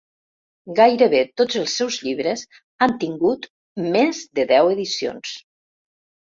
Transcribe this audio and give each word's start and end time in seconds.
Gairebé 0.77 1.19
tots 1.41 1.59
els 1.59 1.75
seus 1.81 1.97
llibres 2.05 2.45
han 2.87 2.95
tingut 3.05 3.47
més 3.97 4.23
de 4.41 4.47
deu 4.55 4.73
edicions. 4.79 5.37